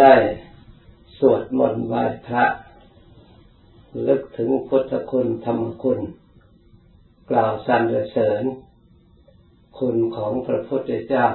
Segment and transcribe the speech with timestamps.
[0.00, 0.14] ได้
[1.18, 2.44] สวดมนต์ไหว้พระ
[4.06, 6.00] ลึกถึงพุทธคุณธรรมคุณ
[7.30, 7.82] กล่าวสรร
[8.12, 8.44] เสริญ
[9.78, 11.26] คุณของพระพุทธเจ้า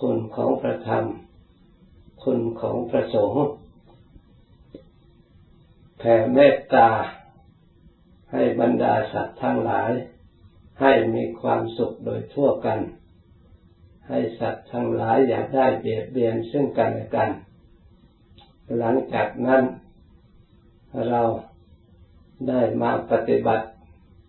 [0.00, 1.04] คุณของพระธรรม
[2.24, 3.44] คุณของพระสงฆ์
[5.98, 6.88] แผ่เมตตา
[8.32, 9.92] ให้บรรดาสัตว์ทั้งหลาย
[10.80, 12.80] ให้มีความสุขโดยทั่วกัน
[14.08, 17.30] ให้สัตว์ทั้งหลายอย่าได้เบียดเบียนซึ่งกันและกัน
[18.76, 19.62] หลังจากนั้น
[21.08, 21.22] เรา
[22.48, 23.66] ได้มาปฏิบัติ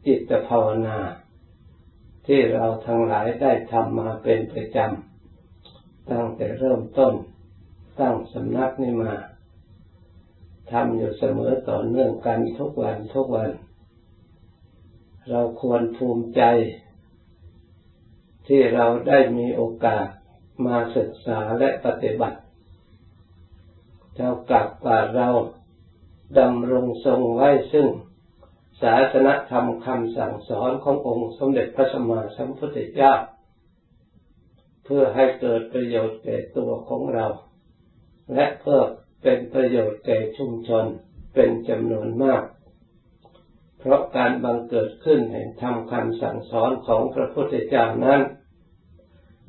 [0.06, 0.98] จิตภาวนา
[2.28, 7.14] ที่เราทั้งหลายได้ทำมาเป็นประจำ ตั้งแต่เริ่มต้น
[8.00, 9.14] ตั้งสำนักนี้มา
[10.72, 13.52] ทำอยู่เสมอต่อเนื่องกันทุกวันทุกวัน
[15.30, 16.42] เราควรภูมิใจ
[18.48, 20.08] ที่เราได้มีโอกาส
[20.66, 22.40] มาศึกษาและปฏิบัติ
[24.22, 25.30] เท่ากับว่าเรา
[26.40, 27.88] ดำรงทรงไว้ซึ่ง
[28.82, 33.14] ศาสนธรรมคำสั่งสอนขององค์สมเด็จพระสัมมาสัมพุทธเจ้า
[34.86, 37.28] เพื่อให้เกิดประโยชน์แก่ตัวของเรา
[38.34, 38.82] และเพื่อ
[39.24, 40.86] เป็นประโยชน์แก่ชุมชน
[41.34, 42.44] เป็นจำนวนมาก
[43.80, 48.22] เพราะการบังเกิดขึ้นแห่งธรรมคำสั่งสอนของพระพุทธเจ้านั้น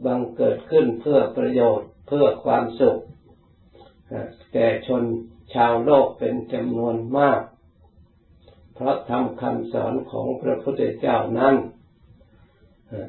[0.07, 3.01] บังเกิดขึ้นเพื่อประโยชน์เพื่อความสุข
[4.53, 5.05] แก่ชน
[5.55, 7.41] ชาวโลกเป็นจำนวนมาก
[8.75, 11.55] เพราะทำคำสอนของพระพุทธเจ้านั้น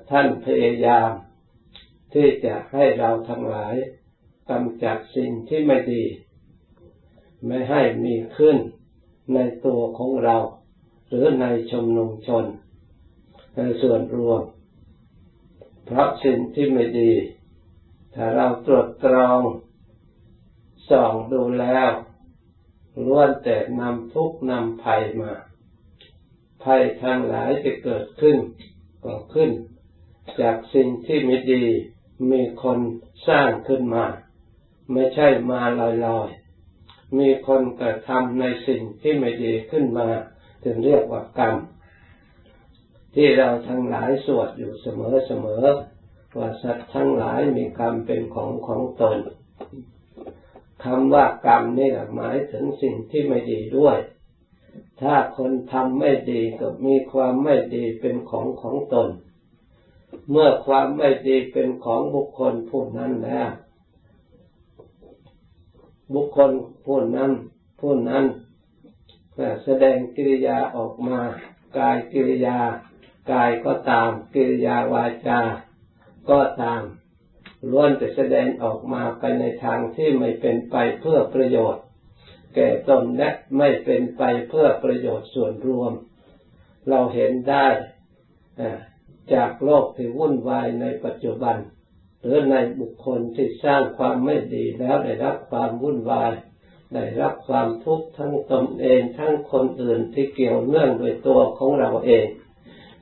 [0.09, 1.11] ท่านพยายาม
[2.13, 3.75] ที่จะให้เราทั้งหลาย
[4.49, 6.03] กำจัดสิ่งที่ไม่ดี
[7.45, 8.57] ไม่ให้มีขึ้น
[9.33, 10.37] ในตัวของเรา
[11.07, 12.45] หรือในชมนุมชน
[13.57, 14.41] ในส่วนรวม
[15.85, 17.11] เพราะสิ่งที่ไม่ดี
[18.15, 19.41] ถ้าเราตรวจตรอง
[20.91, 21.89] ส่องดูแล้ว
[23.05, 25.31] ล้วนแต่นำทุกนำภัยมา
[26.63, 28.37] ภัยทางหลายจะเกิดขึ้น
[29.03, 29.51] ก็ขึ้น
[30.41, 31.63] จากสิ่งที่ไม่ดี
[32.31, 32.79] มีคน
[33.27, 34.05] สร้างขึ้นมา
[34.91, 35.61] ไม่ใช่มา
[36.05, 40.07] ลอยๆ มีคนกระทำในสิ่งที่ไม่ดีขึ้นมา
[40.63, 41.55] ถึงเรียกว่ากรรม
[43.15, 44.87] ที่เราทั้งหลายสวดอยู่เส
[45.45, 49.17] มอๆว่าสัตว์ทั้งหลายมีกรรมเป็นของของตน
[50.83, 53.97] คำว่ากรรมนี่หมายถึงสิ่งที่ไม่ดีด้วย
[55.01, 59.09] ถ้าคนทำไม่ดีก็มีความไม่ดีเป็นของของตน
[60.29, 63.49] เมื่อความไม่ดีเป็นของบุคคลผู้นั้นแล้ว
[66.13, 66.51] บุคคล
[66.85, 67.31] ผู้นั้น
[67.79, 68.25] ผู้นั้น
[69.63, 71.19] แสดงกิริยาออกมา
[71.77, 72.59] กายกิริยา
[73.31, 75.39] กายก็ตามกิริยาวาจา
[76.29, 76.81] ก็ตาม
[77.69, 81.83] ล้วนแต่แสดงออกมาไปในทางที่ไม่เป็นไปเพื่อประโยชน์
[82.55, 85.91] แก่ตนและไม่เป็นไปเพื่อประโยชน์ส่วนรวม
[86.89, 87.67] เราเห็นได้
[89.33, 91.57] จากโลกที่วุ่นวายในปัจจุบัน
[92.21, 96.33] หรือในบุคคลที่สร้างความไม่ดีแล้วได้รับความวุ่นวาย
[96.93, 102.25] ได้รับความทุกข์ทั้งตนเองทั้งคนอื่นที่เกี่ยวเนื่องโดยตัวของเราเอง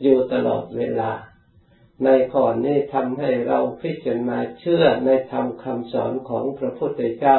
[0.01, 1.11] อยู่ตลอดเวลา
[2.05, 7.37] ในข้อนี้ทำให้เราพิจารณาเชื่อในธรรมคำสอนของพระพุทธเจ้า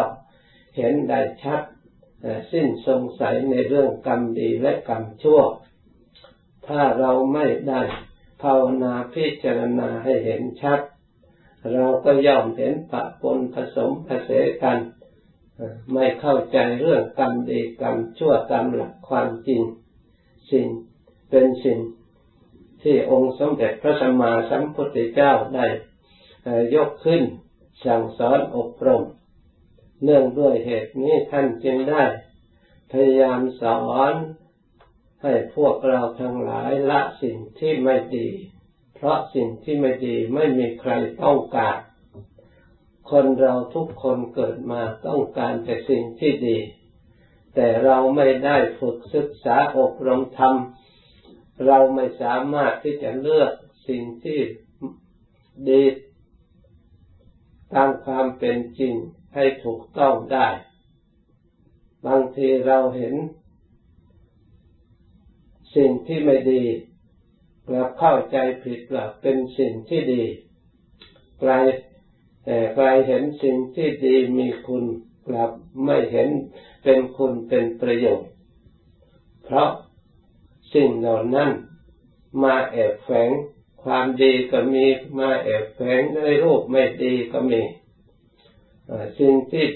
[0.77, 1.63] เห็นได้ชัด
[2.53, 5.41] สิ้นสงสัยในเรื่องกรรมดีและกรรมชั่ว
[6.69, 7.83] ถ้าเราไม่ได้
[8.43, 10.81] ภาวนาพิจารณาให้เห็นชัด
[11.73, 14.79] เราก็ย่อมเห็นปะปนผสมผสมกัน
[15.93, 19.63] ไม่เข้าใจเรื่องกรรมดีกรรมชั่วตามหลักความจริง
[20.51, 20.67] สิ่ง
[21.31, 21.79] เป็นสิ่ง
[22.83, 25.67] ที่องค์สมเด็จพระสัมมาสัมพุทธเจ้าได้
[26.75, 27.23] ยกขึ้น
[27.85, 29.05] สั่งสอนอบรม
[30.05, 32.05] เนื่องด้วยเหตุนี้ท่านจึงได้
[32.91, 34.15] พยายามสอน
[35.23, 38.29] ให้พวกเราทั้งหลายละสิ่งที่ไม่ดี
[38.95, 40.93] เพราะสิ่งที่ไม่ดีไม่มีใคร
[41.23, 41.79] ต้องการ
[43.11, 46.59] คนเราทุกคนเกิดมาต้องการแต่สิ่งที่ดี
[47.55, 50.55] แต่เราไม่ได้ฝึกศึกษาอบรมธรรม
[51.67, 53.53] เราไม่สามารถที่จะเลือก
[53.89, 54.41] สิ่งที่
[55.69, 55.83] ดี
[57.75, 58.95] ตามความเป็นจริง
[59.35, 60.49] ให้ถูกต้องได้
[62.07, 63.15] บางทีเราเห็น
[65.77, 66.65] สิ่งที่ไม่ดี
[67.69, 70.25] กลับเข้าใจผิดว่าเป็นสิ่งที่ดี
[71.43, 71.65] กลาย
[72.45, 74.85] แต่กลายเห็นสิ่งที่ดีมีคุณ
[75.27, 75.51] กลับ
[75.85, 76.29] ไม่เห็น
[76.83, 78.31] เป็นคุณเป็นประโยชน์
[79.45, 79.71] เพราะ
[80.75, 81.51] สิ่งเหล่านั้น
[82.43, 83.31] มาแอบแฝง
[83.83, 84.85] ความดีก็มี
[85.19, 87.63] มาแอบแฝงในรูปไม่ดีก็มี
[89.19, 89.67] สิ่งที่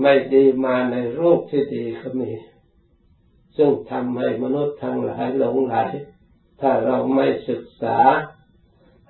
[0.00, 2.32] ไม่ดีมาในรูปที่ดีก็มี
[3.56, 5.76] ซึ่งทำให้มนุษย์ทั้งหลายหลงไหล
[6.60, 7.98] ถ้าเราไม่ศึกษา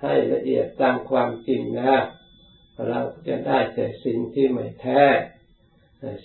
[0.01, 1.95] ให้ละเอียดตามความจริงนะ
[2.87, 5.03] เราจะได้แต่สิ่งที่ไม่แท้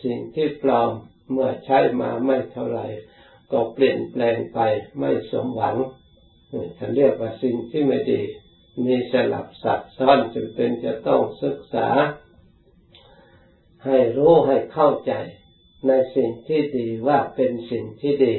[0.04, 0.90] สิ่งที่ปลอม
[1.30, 2.86] เมื่อใช้มาไม่เท่าไหร่
[3.52, 4.60] ก็เปลี่ยนแปลงไป
[4.98, 5.76] ไม่สมหวัง
[6.78, 8.22] ฉันเรียกว่าสิ่งที่ไม่ดี
[8.86, 11.88] มีสลับสับซ้อนจำเป็นจะต้องศึกษา
[13.84, 15.12] ให้รู้ให้เข้าใจ
[15.86, 18.36] ในสิ่งที่ดีว่าเป็นสิ่งที่ดี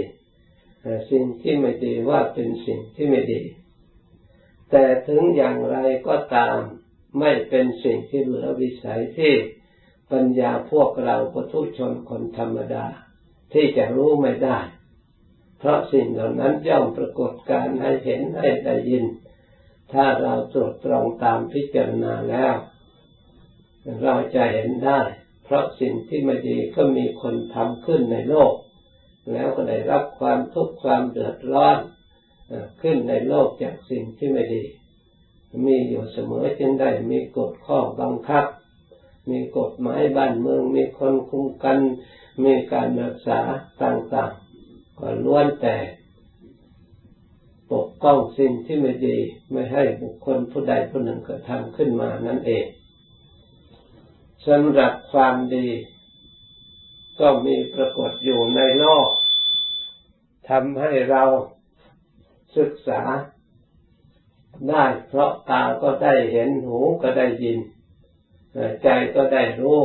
[1.12, 3.42] สิ่งที่ไม่ดีว่าเป็นสิ่งที่ไม่ดี
[4.72, 5.78] แต่ถึงอย่างไร
[6.08, 6.60] ก็ตาม
[7.20, 9.34] ไม่เป็นสิ่งที่เหลือวิสัยที่
[10.12, 12.86] ปัญญาพวกเราปุถุชนคนธรรมดา
[13.54, 14.60] ที่จะรู้ไม่ได้
[15.62, 19.06] เพราะสิ่งเหล่านั้นย่อมปรากฏการให้เห็นให้ได้ยิน
[19.94, 22.56] ถ้าเราตรวจตรองตามพิจารณาแล้ว
[24.04, 25.02] เราจะเห็นได้
[25.44, 28.54] เพราะสิ่งที่ไม่ดีก็มีคนทำขึ้นในโลก
[29.34, 31.78] แล้วก็ได้รับความทุกข์ความเดือดร้อน
[32.82, 34.64] ขึ้นในโลกจากสิ่งที่ไม่ดี
[35.66, 38.46] มีอยู่เสมอจึงได้มีกฎข้อบังคับ
[39.30, 41.78] มีกฎหมายบ้านเมือง มีคนคุ้มกัน
[42.44, 43.40] มีการรักษา
[43.84, 44.51] ต่างๆ
[45.02, 45.78] ก็ล้วนแต่
[47.72, 49.18] ปกป้องสิ่งที่ไม่ดี
[49.52, 52.66] ไม่ให้บุคคลผู้ใดผู้หนึ่งกระทำขึ้นมานั่นเอง
[54.48, 55.68] สำหรับความดี
[57.20, 59.10] ก็มีปรากฏอยู่ในโลก
[60.50, 61.24] ทำให้เรา
[62.58, 63.02] ศึกษา
[64.70, 67.60] ได้เพราะตาก็ได้เห็นหูก็ได้ยิน
[68.84, 69.82] ใจก็ได้รู้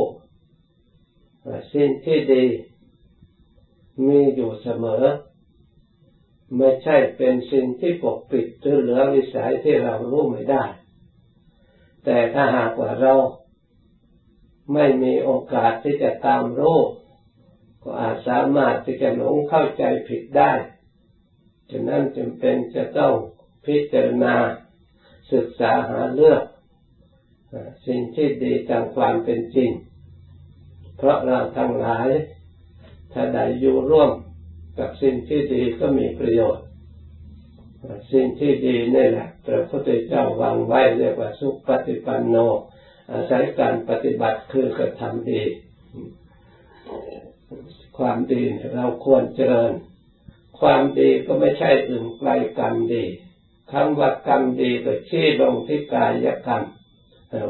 [1.73, 2.45] สิ่งที่ดี
[4.05, 5.03] มีอยู่เสมอ
[6.57, 10.63] ไม่ใช่เป็นสิ่งที่ปกปิดหรือเหลือวิสัยที่เรารู้ไม่ได้
[12.05, 13.13] แต่ถ้าหากว่าเรา
[14.73, 16.79] ไม่มีโอกาสที่จะตามรู้
[17.83, 20.51] ก็อาจสามารถที่จะหลงเข้าใจผิดได้
[21.71, 23.13] ฉะนั้นจำเป็นจะต้อง
[23.65, 24.35] พิจารณา
[25.33, 26.43] ศึกษาหาเลือก
[27.87, 29.71] สิ่งที่ดีตามความเป็นจริง
[30.97, 32.09] เพราะเราทั้งหลาย
[33.17, 34.11] ถ้าได้อยู่ร่วม
[34.79, 36.65] กับสิ่งที่ดีก็มีประโยชน์
[38.11, 42.35] สิ่งที่ดีนี่แหละพระพุทธเจ้าวางไว้เรียกว่าสุปฏิปันโน
[43.11, 45.41] อาศัยการปฏิบัติคือกระทำดี
[47.97, 48.43] ความดี
[48.75, 49.73] เราควรเจริญ
[50.59, 52.29] ความดีก็ไม่ใช่อื่นไกล
[52.59, 53.03] กรรมดี
[53.71, 56.63] คำว่ากรรมดีก็ชี้ลงที่กายกรรม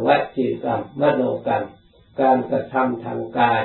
[0.06, 1.64] วัจีกรรมมโนกรรม
[2.22, 3.64] การกระทำทางกาย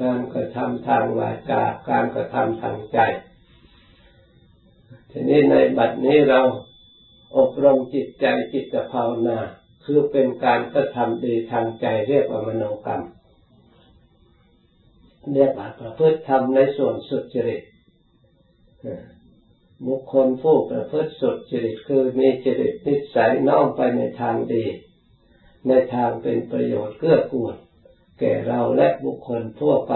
[0.00, 2.98] การกระทำทางวาจาการกระทำทางใจ
[5.10, 6.40] ทีนี้ในบัดนี้เรา
[7.36, 9.38] อบรมจิตใจจิตภาวนา
[9.84, 13.02] คือเป็นการกระทำดีทางใจเรียกว่ามโนกรรม
[15.34, 17.62] เรียกว่าประพฤติทำในส่วนสุจริต
[19.86, 24.64] บุคคลผู้ประพฤติสุจริตคือมีจริตนิสัยน้อมไปในทางดี
[25.68, 27.54] ในทางเป็นประโยชน์เกื้อกูล
[28.20, 29.94] แก่เราและบุคคลทั่วไป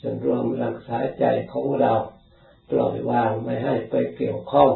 [0.00, 1.94] จนรวมรักษาใจของเรา
[2.70, 4.70] ปล่อยวางไม่ให้ไปเกี่ยวข้อง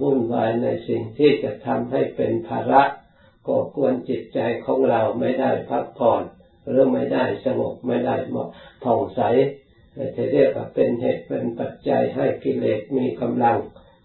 [0.00, 2.82] วุ่นวายในสิ่งที่จะทำให้เป็นภาระ
[3.46, 6.22] ก็ควรจิตใจของเราไม่ได้พักผ่อน
[6.68, 8.48] หรือไม่ได้สงบไม่ได้หมด
[8.84, 9.20] ผ่องใส
[10.16, 13.58] จะเรียกว่าเป็นเหตุเป็นปัจจัยให้กิเลสมีกำลัง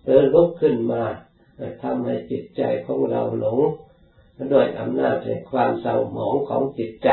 [0.04, 1.04] หรือลุกขึ้นมา
[1.84, 3.60] ทำให้จิตใจของเราหลง
[4.54, 7.10] ด้วยอำนาจแห่งความเศร้าหมองของจิตใจ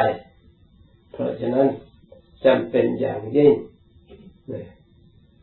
[1.13, 1.69] เพราะฉะนั้น
[2.45, 3.55] จำเป็นอย่างยิ่ง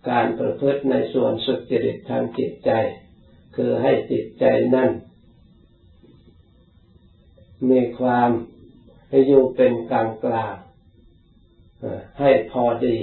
[0.10, 2.72] การประพฤติในส่วนสุจริตทางจิตใจ
[3.56, 4.46] คือให้จิตใจ
[4.76, 4.92] นั่น
[7.70, 8.30] มีความ
[9.10, 10.56] ให้อยู่เป็นกลางกลาง
[12.20, 12.98] ให้พอดี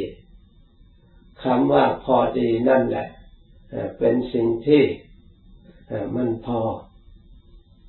[1.42, 3.08] คำว่าพอดีนั่นแหละ
[3.98, 4.82] เป็นสิ่งที่
[6.16, 6.60] มันพอ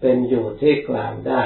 [0.01, 1.43] เป็นอยู่ที่กลางได้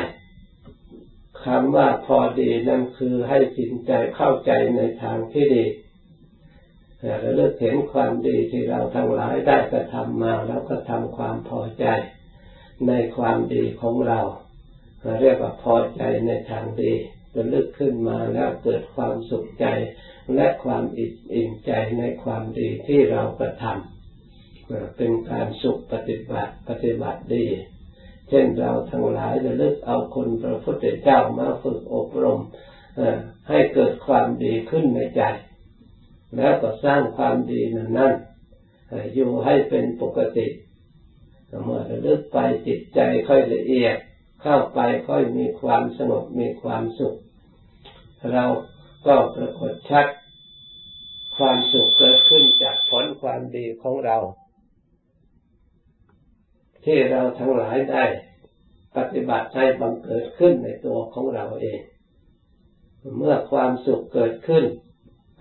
[1.46, 5.66] คำว่าพอดีนั่นคือให้จิตใจเข้าใจในทางที่ดี
[7.24, 11.86] ระลึกเห็นความดีที่เราทั้งหลายได้กระทำมาแล้วก็ทำความพอใจ
[12.88, 14.22] ในความดีของเรา
[15.22, 16.94] เรียกว่าพอใจในทางดี
[17.36, 19.66] ระลึกขึ้นมาแล้วเกิดความสุขใจ
[20.36, 27.48] และความอิ่มใจในความดีที่เรากระทำเป็นการสุขปฏิบัติปฏิบัติดี
[28.30, 32.40] เช่นเราทั้งหลายจะลึกเอาคนพระพุทธเจ้ามาฝึกอบรม
[33.50, 35.22] ให้เกิดความดีขึ้นในใจ
[36.38, 38.14] แล้วก็สร้างความดีนั้นนั้น
[39.14, 40.48] อยู่ให้เป็นปกติ
[41.64, 43.98] เมื่อระลึกไปจิตใจค่อยละเอียด
[44.42, 47.16] เข้าไปค่อยมีความสงบมีความสุข
[48.34, 48.46] เรา
[49.08, 50.06] ก็ปรากฏชัด
[51.38, 54.18] ความสุขเกิดขึ้นจากผลความดีของเรา
[56.86, 58.06] ที่เราทั้งหลายได้
[58.96, 61.80] ปฏิบัติให้บังเกิดขึ้นในตัวของเราเอง
[63.18, 64.66] เมื่อความสุขเกิดขึ้น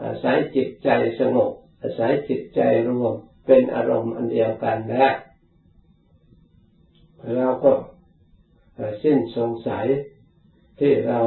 [0.02, 0.88] อาศัยจิตใจ
[1.20, 1.52] สงบ
[1.82, 3.14] อาศัยจิตใจรวม
[3.46, 5.14] เป็นอารมณ์อันเดียวกันแล้ว
[7.36, 7.72] เราก็
[9.02, 9.86] สิ้นสงสัย
[10.80, 11.20] ที่เรา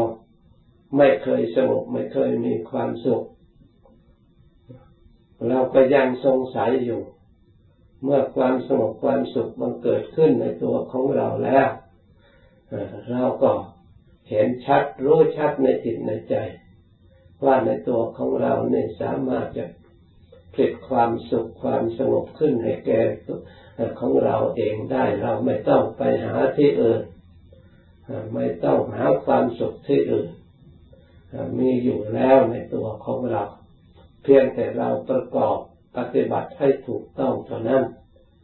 [0.97, 3.23] ไม่เคยสงบไม่เคยมีความสุข
[5.49, 7.01] เราก็ยังสงสัยอยู่
[8.03, 11.67] เมื่อความสงบความสุขมันเกิดขึ้นในตัวของเราแล้ว
[13.11, 13.51] เราก็
[14.29, 16.35] เห็นชัดรู้ชัดในจิตในใจ
[17.43, 19.65] ว่าในตัวของเราเนี่ยสามารถจะ
[20.53, 23.01] ผลิตความสุขความสงบขึ้นให้แก่
[23.99, 27.01] ของเราเองได้เราไม่ต้องไปหาที่อื่น
[28.35, 30.29] ไม่ต้องหาความสุขที่อื่น
[31.59, 33.43] มีอยู่แล้วในตัวของเรา
[34.23, 35.57] เพียงแต่เราประกอบ
[35.97, 37.83] ปฏิบัติให้ถูกต้องเท่านั้น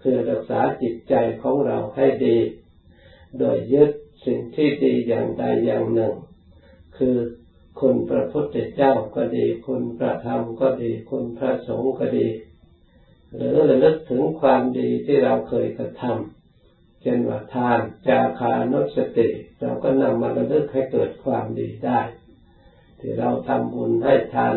[0.01, 2.37] คือรักษาจิตใจของเราให้ดี
[3.39, 3.91] โดยยึด
[4.25, 6.13] สิ่งที่ดีอย่างใดอย่างหนึ่ง
[6.97, 7.17] คือ
[7.79, 12.27] คุณพระพุทธเจ้าก็ดี คุณพระธรรมก็ดี คุณพระสงฆ์ก็ดี
[13.35, 21.99] หรือระลึกถึงความดีที่เราเคยกระทำเช่นว่าทานจาคานุสติ เราก็นำมาระลึกให้เกิดความดีได้
[22.99, 24.53] ที่เราทำบุญให้ทาน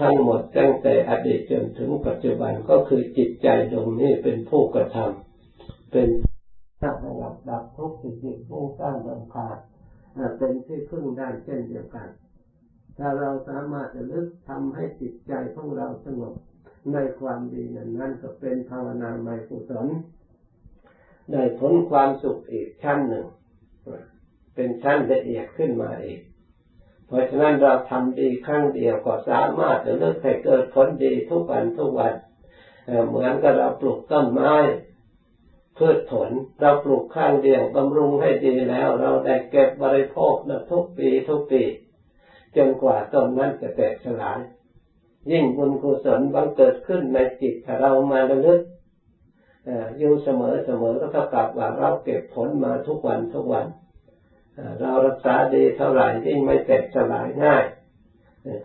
[0.00, 6.08] ทั้งหมดตั้งแต่อดีตจนถึงปัจจุบันก็คือจิตใจดวงนี้เป็นผู้กระทำเป็น
[6.80, 9.48] ถ้าระดับดับทุกข์จิตผู้สร้างบังคา
[10.38, 12.08] เป็นที่พึ่งได้เช่นเดียวกัน
[12.98, 16.34] ถ้าเราสามารถจะลึกทำให้จิตใจของเราสงบ
[16.92, 19.86] ในความดีนั้นนั้นก็เป็นภาวนาใหม่กุศล
[21.30, 23.26] ได้ผลความสุขอีกชั้นหนึ่ง
[24.54, 26.20] เป็นชั้นละเอียดขึ้นมาอีก
[27.10, 32.12] เพราะฉะนั้นเราทำดีครั้งเดียวก็สามารถจะเลิกให้เกิดผลดีทุกวันทุกวัน
[33.08, 34.54] เหมือนกับเราปลูกต้นไม้
[35.78, 41.62] พืชผลเราปลูกข้างเดียวบำรุงให้ดีแล้ว เราได้เก็บบริโภคนะทุกปีทุกปี
[42.56, 44.38] จนกว่าต้นนั้นจะแตกสลาย
[45.30, 48.60] ยิ่งบุญกุศลบังเกิดขึ้นในจิตเรามาระลึก
[49.98, 53.66] อยู่เสมอเสมอก็เท่ากับว่าเราเก็บผลมาทุกวันทุกวัน
[54.80, 57.64] เรารักษาดีเท่าไหร่ยิ่งไม่แตกสลายง่าย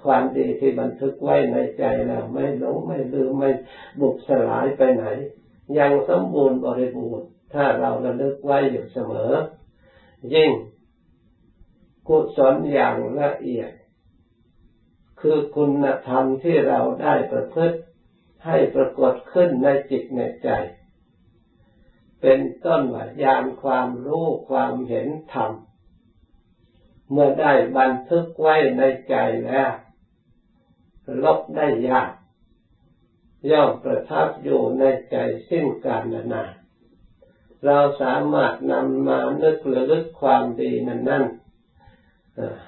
[0.04, 3.50] ความดีที่บันทึกไว้ในใจแล้วไม่หลงไม่ลืมไม่
[4.02, 5.06] บุกสลายไปไหน
[5.78, 9.34] ยังสมบูรณ์บริบูรณ์ถ้าเราระลึกไว้อยู่เสมอ
[10.34, 10.52] ยิ่ง
[12.08, 13.72] กุศลอย่างละเอียด
[15.22, 17.78] คือคุณธรรมที่เราได้ประพฤติ
[18.46, 20.50] ให้ปรากฏขึ้นในจิตในใจ
[22.22, 25.52] เป็นต้นว่ายานความรู้ความเห็นธรรม
[27.12, 29.72] เมื่อได้บันทึกไว้ในใจแล้ว
[31.24, 32.12] ลบได้ยาก
[33.52, 35.18] ย่อมประทับอยู่ในใจ
[35.50, 36.52] สิ้นกาลนาน
[37.66, 41.26] เราสามารถนำมานึกระลึกความดีนั้นนั้น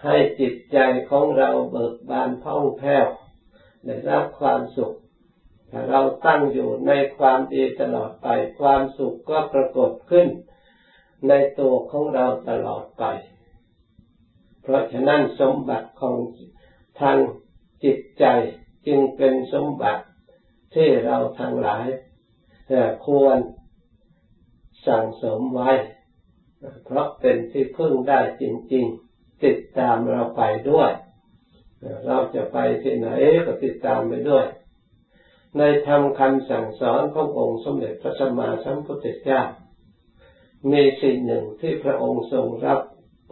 [0.03, 0.77] ให้จิตใจ
[1.09, 3.07] ของเราเบิกบานพ่องแผ้ว
[3.85, 4.93] ได้รับความสุข
[5.71, 8.27] ถ้าเราตั้งอยู่ในความดีตลอดไป
[8.59, 10.27] ความสุขก็ปรากฏขึ้น
[11.27, 13.03] ในตัวของเราตลอดไป
[14.69, 16.15] เพราะฉะนั้นสมบัติของ
[17.01, 17.17] ทาง
[17.83, 18.25] จิตใจ
[18.87, 20.03] จึงเป็นสมบัติ
[20.75, 21.85] ที่เราทั้งหลาย
[23.05, 23.37] ควร
[24.87, 25.71] สั่งสมไว้
[26.85, 28.43] เพราะเป็นที่พึ่งได้จ
[28.73, 30.91] ริง ๆ ติดตามเราไปด้วย
[32.05, 33.09] เราจะไปที่ไหน
[33.45, 34.45] ก็ติดตามไปด้วย
[35.57, 39.41] ในธรรมคำสั่งสอนขององค์สมเด็จพระสัมมาสัมพุทธเจ้า
[40.71, 42.79] มีสิ่งหนึ่งที่พระองค์ทรงรับ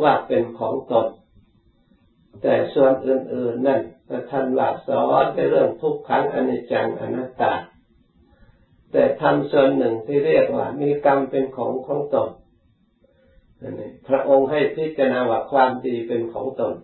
[0.03, 1.07] ว่าเป็นของตน
[2.41, 3.81] แต่ส่วนอื่นๆนั่น
[4.31, 7.53] ท่านว่าสอนในเรื่องทุกขังอนิจจังอนัตตา
[8.91, 12.29] แต่ทำส่วนหนึ่งที่เรียกว่า มีกรรมเป็นของของตน
[14.07, 16.75] พระองค์ให้พิจารณาว่าความดีเป็นของตน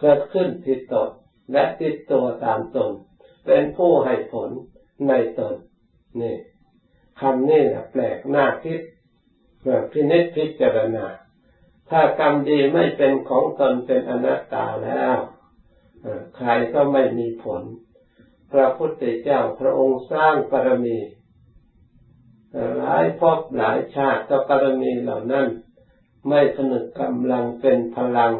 [0.00, 1.10] เกิดขึ้นที่ตน
[1.52, 2.90] และติดตัวตามตน
[3.46, 4.50] เป็นผู้ให้ผล
[5.08, 5.54] ในตน
[6.20, 6.36] นี่
[7.20, 8.80] คำนี้แปลกน้าคิด
[9.92, 11.06] พินิจพิจารณา
[11.90, 15.16] ถ้ากรรมดีไม่เป็นของตนเป็นอนัตตาแล้ว
[16.36, 17.62] ใครก็ไม่มีผล
[18.52, 20.98] พระพุทธเจ้าพระองค์สร้างปรมี
[22.78, 25.46] หลายพบหลายชาติก็ปรมีเหล่านั้น
[26.28, 28.32] ไม่ผนึกกำลังเป็นพลัง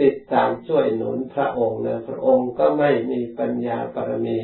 [0.00, 4.38] ติดตามช่วยหนุนพระองค์นะพระองค์ก็ไม่มีปัญญาปรมี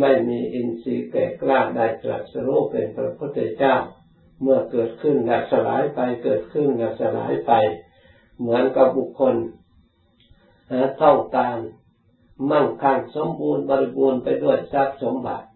[0.00, 3.76] ไม่มีอินทรีย์แก่กล้าได้ตรัสรู้เป็นพระพุทธเจ้า
[4.42, 7.52] เมื่อเกิดขึ้นและสลายไป เกิดขึ้นและสลายไป
[8.40, 9.34] เหมือนกับบุคคล
[11.02, 11.56] ต้องการ
[12.50, 15.46] มั่งคั่งสมบูรณ์บริบูรณ์ไปด้วยทรัพย์สมบัติ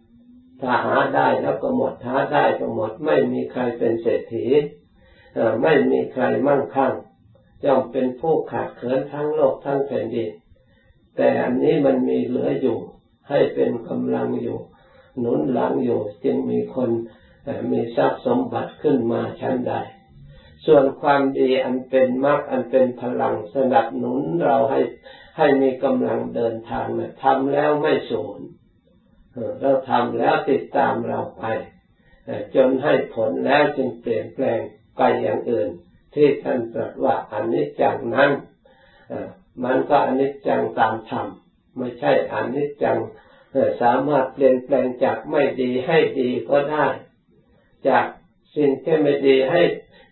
[0.61, 4.47] ถ้าหาได้แล้วก็หมดหาได้ก็หมด ไม่มีใครเป็นเศรษฐี
[5.63, 6.93] ไม่มีใครมั่งคั่ง
[7.65, 10.31] ย่อมเป็นผู้ขาดเขินทั้งโลกทั้งแผ่นดิน
[11.17, 12.79] แต่อันนี้มันมีเหลืออยู่
[13.29, 14.59] ให้เป็นกำลังอยู่
[15.19, 16.91] หนุนหลังอยู่ จึงมีคน
[17.73, 19.75] มีทรัพย์สมบัติขึ้นมาชั้นใด
[20.67, 24.81] ส่วนความดีอันเป็นมรรคอันเป็นพลังสนับสนุนเราให้
[25.37, 28.41] ให้มีกำลังเดินทางนะทำแล้วไม่สูญ
[29.61, 31.45] เราทำแล้วติดตามเราไป
[32.55, 34.61] จนให้ผลแล้วจึงเปลี่ยนแปลง
[34.97, 35.69] ไปอย่างอื่น
[36.15, 38.31] ที่ท่านตรัสว่าอันิจจังนั้น
[39.65, 41.27] มันก็อันิจจังตามธรรม
[41.77, 42.99] ไม่ใช่อันิจจัง
[43.83, 46.87] สามารถเปลี่ยนแปลงจากไม่ดีให้ดีก็ได้
[47.89, 48.07] จาก
[48.57, 49.63] สิ่งที่ไม่ดีให้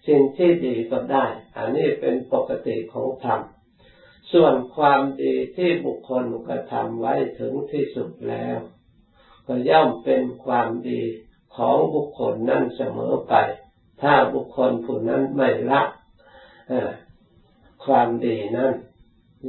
[0.09, 1.25] สิ่งที่ดีก็ได้
[1.57, 3.41] อันนี้เป็นปกติของธรรม
[4.33, 8.59] ส่วนความดีที่บุคคลกระทำไว้ถึงที่สุดแล้ว
[9.47, 11.03] ก็ย่อมเป็นความดี
[11.57, 13.35] ของบุคคลนั้นเสมอไป
[14.03, 15.83] ถ้าบุคคลผู้นั้นไม่ละ
[17.85, 18.75] ความดีนั้น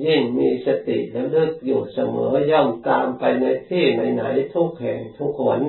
[0.05, 5.60] ยิ่งมีสติระเลึกอยู่เสมอย่อมตามไปในที่ไหนๆทุกแห่งทุกคน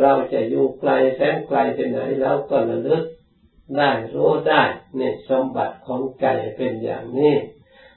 [0.00, 3.04] เราจะอยู่ไกลแสนไกลที่ไหนแล้วก็ระลึก
[3.76, 4.62] ได้รู้ได้
[4.96, 7.34] เนี่ยสมบัติของใจเป็นอย่างนี้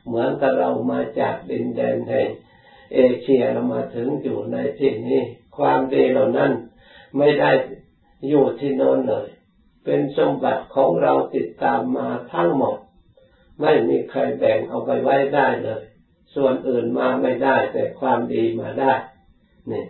[0.06, 2.30] เหมือนกับเรามาจากดินแดนแห่ง
[2.94, 5.22] เอเชียเรามาถึงอยู่ในที่นี้
[5.58, 6.52] ความดีเหล่านั้น
[7.18, 7.52] ไม่ได้
[8.28, 9.28] อยู่ที่โน้นเลย
[9.86, 12.78] เป็นสมบัติของเราติดตามมาทั้งหมด
[13.62, 15.82] ไม่มีใครแบ่งเอาไปไว้ได้เลย
[16.36, 18.94] ส่วนอื่นมาไม่ได้แต่ความดีมาได้
[19.68, 19.88] เนี่ย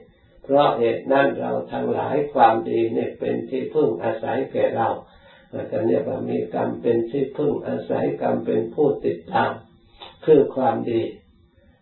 [0.50, 4.90] เพราะเหตุนั้นเราทั้งหลายความดีเนี่ยเป็นที่พึ่งอาศัยแก่เรา
[5.72, 9.52] จะเรียกว่ามีกรรมเป็นที่พึ่งอาศัยกรรมเป็นผู้ติดตาม
[10.26, 11.02] คือความดี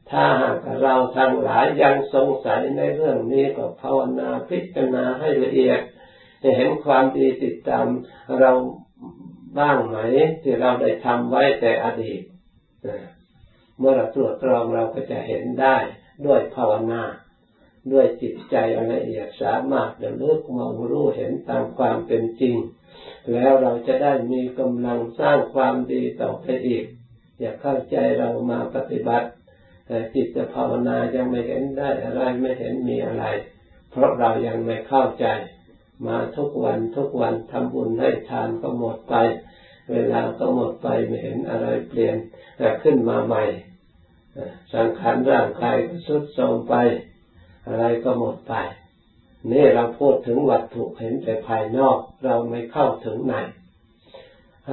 [0.10, 5.80] ถ้าหากเราทั้งหลายยังสงสัยในเรื่องนี้ก็ภาวนาพิจารณาให้ละเอียด
[6.58, 7.86] เห็นความดีติดตาม
[8.40, 8.52] เรา
[9.60, 9.98] บ้างไหม
[10.44, 12.22] ที่เราได้ทำไว้แต่อดีต
[13.78, 15.78] เมื่อเราตรวจตรองเราก็จะเห็นได้
[16.26, 17.02] ด้วยภาวนา
[17.92, 18.56] ด้วยจิตใจ
[18.94, 22.56] ละเอียดสามารถจะเลือกมองรู้เห็นตามความเป็นจริง
[23.34, 26.86] แล้วเราจะได้มีกำลังสร้างความดีต่อไปอีก
[27.40, 29.30] อย่าเข้าใจเรามาปฏิบัติ
[29.88, 33.26] แต่จิตภาวนายังไม่เห็นได้อะไรไม่เห็นมีอะไร
[33.92, 35.26] เพราะเรายังไม่เข้าใจ
[36.08, 39.16] มาทุกวันทุกวันทำบุญให้ทานก็หมดไป
[39.92, 42.16] เวลาก็หมดไปไม่เห็นอะไรเปลี่ยน
[42.84, 43.44] ขึ้นมาใหม่
[44.74, 46.76] สังขารร่างกายก็สุดโทรมไป
[47.68, 48.54] อะไรก็หมดไป
[49.52, 53.36] นี่เราพูดถึงวัตถุเห็นแต่ภายนอก เราไม่เข้าถึงไหน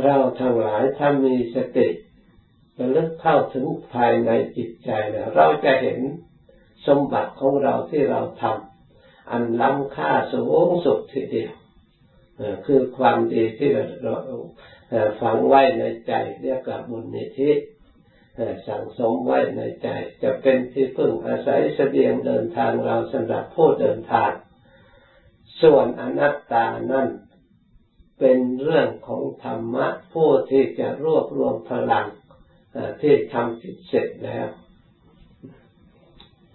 [0.05, 1.89] เราทั้งหลายถ้ามีสติ
[2.79, 5.99] ระลึกเข้าถึงภายในจิตใจแล้วเราจะเห็น
[6.87, 11.53] สมบัติของเราที่เราทำอันล้ำค่าสูงสุดทีเดียว
[12.67, 13.71] คือความดีที่
[14.03, 14.15] เรา
[15.21, 17.51] ฝังไว้ในใจเรียกว่าบุญนิธิ
[18.69, 19.89] สั่งสมไว้ในใจ
[20.23, 24.31] จะเป็นที่พึ่งอาศัยเสบียงเดินทางเราสำหรับผู้เดินทาง
[25.63, 27.09] ส่วนอนัตตานั่น
[28.19, 32.07] เป็นเรื่องของธรรมะผู้ที่จะรวบรวมพลัง
[33.03, 34.47] ที่ทำกิจเสร็จแล้ว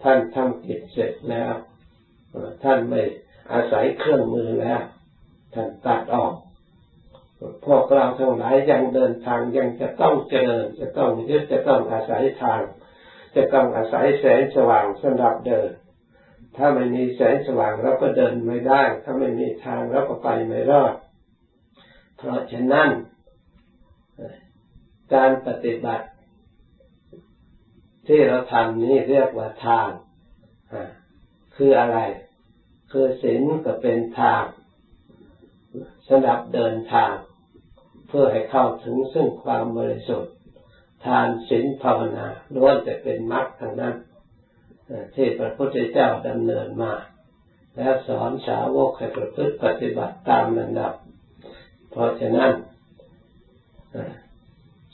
[0.04, 1.54] ท่านทำกิจเสร็จแล้ว
[2.64, 3.02] ท่านไม่
[3.52, 4.82] อาศัยเครื่องมือแล้ว
[5.54, 6.34] ท่านตัดออก
[7.66, 12.62] พวกเราทั้งหลายยังเดินทางยังจะต้องเจริญจะต้องยึดจะต้องอาศัยทาง
[13.36, 15.70] จะต้องอาศัยแสงสว่างสำหรับเดิน
[16.56, 20.94] ถ้าไม่มีแสงสว่างเราก็เดินไม่ได้ ถ้าไม่มีทางเราก็ไปไม่รอด
[22.18, 22.90] เพราะฉะนั้น
[25.14, 26.06] การปฏิบัติ
[28.08, 29.90] ที่เราทำนี้เรียกว่าทาง
[31.56, 31.98] คืออะไร
[32.92, 34.44] คือศีลก็เป็นทาง
[36.08, 37.14] สำหรับเดินทาง
[38.08, 40.34] เพื่อให้เข้าถึงซึ่งความบริสุทธิ์
[41.06, 43.96] ทานศีลภาวนาล้วนแต่เป็นมรรคทางนั้น
[45.16, 46.94] ที่พระพุทธเจ้าดำเนินมา
[47.76, 50.94] แล้วสอนสาวกให้ประพฤติปฏิบัติตามลำดับ
[51.92, 52.52] เพราะฉะนั้น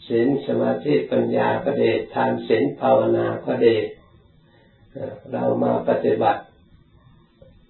[0.07, 3.75] ศีลสมาธิปัญญาก็ดีทานศีลภาวนาก็ดี
[5.31, 6.41] เรามาปฏิบัติ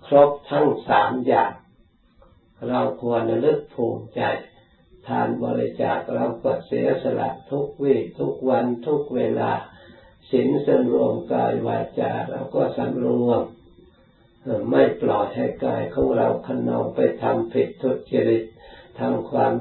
[0.05, 1.51] ครบทั้งสามอย่าง
[2.69, 4.21] เราควรระลึกภูมิใจ
[5.07, 9.51] ทานบริจาคเราก็เสียสละทุกวี่ทุกวันทุกเวลา
[10.31, 13.41] ศีลสำรวมกายวาจาเราก็สำรวม
[14.69, 18.43] ไม่ปล่อยให้กายของเราขนองไปทำผิดทุจริต
[18.99, 19.53] ทำความ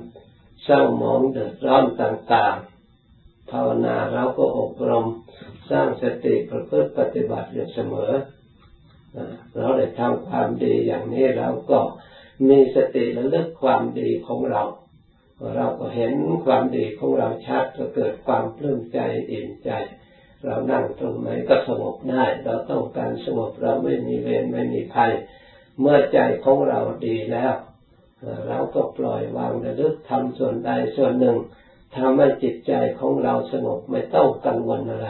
[0.64, 5.06] เศร้าหมองเดือดร้อนต่างๆ ภาวนาเราก็อบรม
[5.70, 8.12] สร้างสติประพฤติปฏิบัติอยู่เสมอ
[9.56, 11.80] เราได้ทำความดีอย่างนี้เราก็
[12.48, 14.62] มีสติระลึกความดีของเรา
[15.56, 16.12] เราก็เห็น
[16.44, 18.98] ความดีของเราชัดก็เกิดความปลื้มใจ
[19.30, 19.70] อิ่มใจ
[20.44, 25.12] เรานั่งตรงไหนก็สงบได้ เราต้องการสงบเราไม่มีเวรไม่มีภัย
[25.80, 27.54] เมื่อใจของเราดีแล้ว
[28.48, 31.36] เราก็ปล่อยวางระลึกทำส่วนใดส่วนหนึ่ง
[31.96, 35.08] ทำให้จิตใจของเราสงบไม่ต้องกังวลอะไร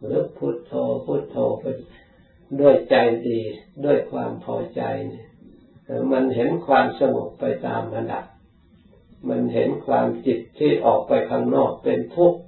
[0.00, 0.72] หรือพุทโธ
[1.04, 1.64] พุทโธไป
[2.60, 2.96] ด้วยใจ
[3.28, 3.40] ดี
[3.84, 5.26] ด้วยความพอใจเนี่ย
[6.12, 8.24] มันเห็นความสงบไปตามระดับ
[9.28, 12.40] มันเห็นความจิตที่ออกไปข้างนอกเป็นทุกข์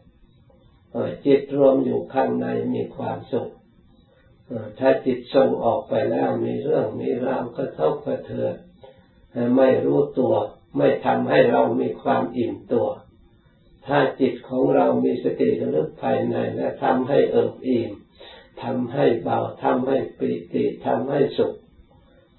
[1.27, 3.51] จิตรวมอยู่ข้างในมีความสุข
[4.79, 8.55] ถ้าจิตส่งออกไปแล้วมีเรื่องมีราวกระทบกระเทือน
[9.57, 10.35] ไม่รู้ตัว
[10.77, 12.89] ไม่ทำให้เรามีความอิ่มตัว
[13.87, 17.91] ถ้าจิตของเรามีสติระลึกภายในและทำให้เอิบอิ่ม
[18.63, 21.55] ทำให้เบาทำให้ปิติทำให้สุข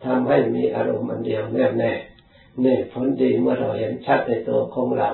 [0.06, 1.94] ทำให้มีอารมณ์อันเดียวแน่แน่
[2.64, 5.10] นี่ผลดีเมื่อเราเห็นชัดในตัวของเรา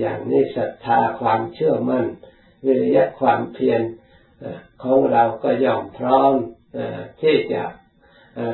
[0.00, 2.04] อย่างนี้ศรัทธาความเชื่อมั่น
[2.66, 3.80] วิริยะความเพียร
[4.82, 6.32] ของเราก็ย่อมพร้อม
[7.22, 7.62] ที่จะ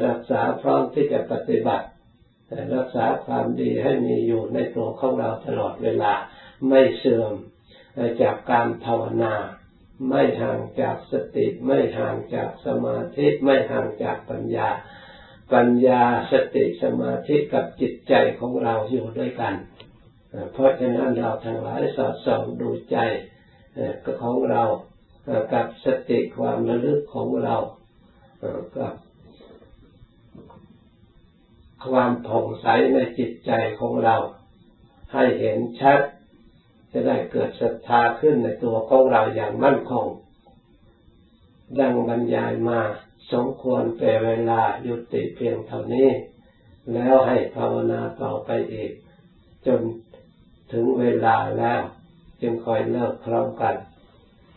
[0.07, 1.87] รักษาพร้อมที่จะปฏิบัติ
[2.75, 6.13] รักษาความดีให้มีอยู่ในตัวของเราตลอดเวลา
[6.69, 7.33] ไม่เสื่อม
[8.23, 9.35] จากการภาวนา
[10.09, 14.69] ไม่ห่างจากสติ ไม่ห่างจากสมาธิ ไม่ห่างจากปัญญา
[15.53, 19.55] ปัญญาสติสมาธิกับจิตใจของเราอยู่ด้วยกัน
[20.53, 22.97] เพราะฉะนั้นเราทั้งหลายสอดส่องดูใจ
[24.23, 24.63] ของเรา
[25.53, 27.57] กับสติความระลึกของเรา
[28.79, 28.95] กับ
[31.89, 34.17] ความผ่องใสในจิตใจของเรา
[35.13, 36.01] ให้เห็นชัด
[36.93, 40.07] จะได้เกิดศรัทธาขึ้นในตัวของเราอย่างมั่นคง
[41.79, 42.81] ดังบรรยายมา
[43.33, 46.11] สมควรแก่เวลายุติเพียงเท่านี้
[46.93, 48.91] แล้วให้ภาวนาต่อไปอีก
[49.67, 49.81] จน
[50.73, 51.81] ถึงเวลาแล้ว
[52.41, 53.75] จึงคอยเลิกพร้อมกัน